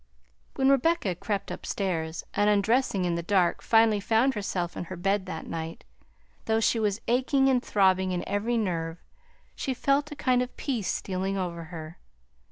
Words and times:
When 0.55 0.69
Rebecca 0.69 1.13
crept 1.13 1.51
upstairs, 1.51 2.23
and 2.33 2.49
undressing 2.49 3.05
in 3.05 3.13
the 3.13 3.21
dark 3.21 3.61
finally 3.61 3.99
found 3.99 4.33
herself 4.33 4.75
in 4.75 4.85
her 4.85 4.95
bed 4.95 5.27
that 5.27 5.45
night, 5.45 5.83
though 6.45 6.59
she 6.59 6.79
was 6.79 7.01
aching 7.07 7.49
and 7.49 7.61
throbbing 7.61 8.11
in 8.11 8.27
every 8.27 8.57
nerve, 8.57 8.97
she 9.53 9.75
felt 9.75 10.11
a 10.11 10.15
kind 10.15 10.41
of 10.41 10.57
peace 10.57 10.91
stealing 10.91 11.37
over 11.37 11.65
her. 11.65 11.99